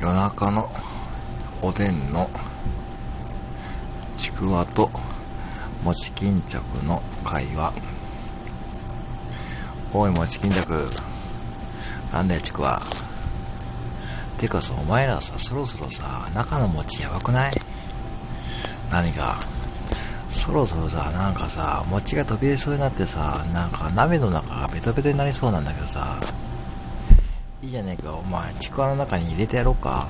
[0.00, 0.70] 夜中の
[1.60, 2.30] おでんの
[4.16, 4.90] ちくわと
[5.84, 7.72] 餅巾着の会話。
[9.92, 10.88] おい餅巾着。
[12.12, 12.80] なんだよちくわ。
[14.38, 17.52] てかさお前らさそろそろさ中の餅やばくない？
[18.90, 19.34] 何が？
[20.30, 26.20] そろそろさなんかさ餅が飛び出そうになってさなんか鍋の中がベトベトになりそうなんだけどさ。
[27.62, 28.14] いいじゃねえか。
[28.14, 30.06] お前ちくわの中に入れてやろうか。